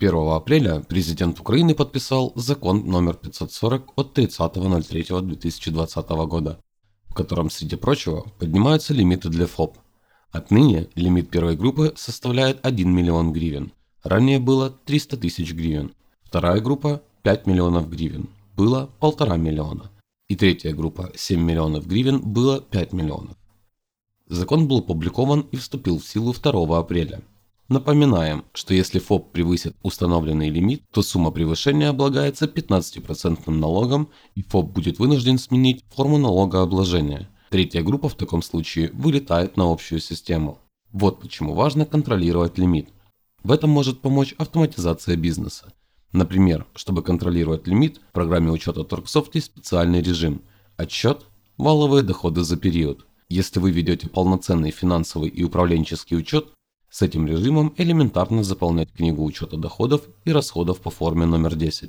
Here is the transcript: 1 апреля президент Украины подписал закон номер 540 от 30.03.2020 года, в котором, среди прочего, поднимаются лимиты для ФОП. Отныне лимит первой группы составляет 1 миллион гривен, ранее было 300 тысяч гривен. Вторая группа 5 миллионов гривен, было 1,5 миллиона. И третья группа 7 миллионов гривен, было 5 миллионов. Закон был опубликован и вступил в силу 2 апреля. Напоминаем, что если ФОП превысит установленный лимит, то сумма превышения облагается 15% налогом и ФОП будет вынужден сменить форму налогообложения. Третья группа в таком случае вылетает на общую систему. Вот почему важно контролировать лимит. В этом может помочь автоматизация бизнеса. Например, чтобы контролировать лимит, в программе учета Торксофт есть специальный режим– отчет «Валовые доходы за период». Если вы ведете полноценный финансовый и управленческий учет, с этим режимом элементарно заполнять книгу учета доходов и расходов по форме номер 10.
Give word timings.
1 0.00 0.32
апреля 0.32 0.80
президент 0.80 1.38
Украины 1.40 1.74
подписал 1.74 2.32
закон 2.34 2.86
номер 2.86 3.16
540 3.16 3.92
от 3.96 4.18
30.03.2020 4.18 6.26
года, 6.26 6.58
в 7.08 7.12
котором, 7.12 7.50
среди 7.50 7.76
прочего, 7.76 8.24
поднимаются 8.38 8.94
лимиты 8.94 9.28
для 9.28 9.46
ФОП. 9.46 9.76
Отныне 10.32 10.88
лимит 10.94 11.28
первой 11.28 11.54
группы 11.54 11.92
составляет 11.96 12.64
1 12.64 12.90
миллион 12.90 13.34
гривен, 13.34 13.72
ранее 14.02 14.38
было 14.38 14.70
300 14.70 15.18
тысяч 15.18 15.52
гривен. 15.52 15.92
Вторая 16.22 16.62
группа 16.62 17.02
5 17.22 17.46
миллионов 17.46 17.90
гривен, 17.90 18.30
было 18.56 18.88
1,5 19.02 19.36
миллиона. 19.36 19.90
И 20.28 20.36
третья 20.36 20.72
группа 20.72 21.12
7 21.14 21.38
миллионов 21.38 21.86
гривен, 21.86 22.22
было 22.22 22.62
5 22.62 22.94
миллионов. 22.94 23.36
Закон 24.28 24.66
был 24.66 24.78
опубликован 24.78 25.40
и 25.52 25.58
вступил 25.58 25.98
в 25.98 26.06
силу 26.06 26.32
2 26.32 26.78
апреля. 26.78 27.20
Напоминаем, 27.70 28.44
что 28.52 28.74
если 28.74 28.98
ФОП 28.98 29.30
превысит 29.30 29.76
установленный 29.84 30.50
лимит, 30.50 30.82
то 30.90 31.02
сумма 31.02 31.30
превышения 31.30 31.88
облагается 31.88 32.46
15% 32.46 33.48
налогом 33.48 34.08
и 34.34 34.42
ФОП 34.42 34.72
будет 34.72 34.98
вынужден 34.98 35.38
сменить 35.38 35.84
форму 35.94 36.18
налогообложения. 36.18 37.30
Третья 37.48 37.82
группа 37.82 38.08
в 38.08 38.16
таком 38.16 38.42
случае 38.42 38.90
вылетает 38.92 39.56
на 39.56 39.70
общую 39.70 40.00
систему. 40.00 40.58
Вот 40.90 41.20
почему 41.20 41.54
важно 41.54 41.86
контролировать 41.86 42.58
лимит. 42.58 42.88
В 43.44 43.52
этом 43.52 43.70
может 43.70 44.00
помочь 44.00 44.34
автоматизация 44.36 45.14
бизнеса. 45.14 45.72
Например, 46.10 46.66
чтобы 46.74 47.04
контролировать 47.04 47.68
лимит, 47.68 48.00
в 48.10 48.12
программе 48.12 48.50
учета 48.50 48.82
Торксофт 48.82 49.36
есть 49.36 49.46
специальный 49.46 50.02
режим– 50.02 50.42
отчет 50.76 51.24
«Валовые 51.56 52.02
доходы 52.02 52.42
за 52.42 52.56
период». 52.56 53.06
Если 53.28 53.60
вы 53.60 53.70
ведете 53.70 54.08
полноценный 54.08 54.72
финансовый 54.72 55.28
и 55.28 55.44
управленческий 55.44 56.16
учет, 56.16 56.52
с 56.90 57.02
этим 57.02 57.26
режимом 57.26 57.72
элементарно 57.76 58.42
заполнять 58.42 58.92
книгу 58.92 59.24
учета 59.24 59.56
доходов 59.56 60.02
и 60.24 60.32
расходов 60.32 60.80
по 60.80 60.90
форме 60.90 61.24
номер 61.24 61.54
10. 61.54 61.78